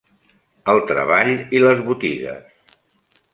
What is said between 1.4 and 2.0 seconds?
i les